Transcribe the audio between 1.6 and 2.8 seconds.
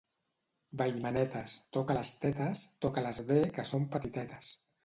toca les tetes,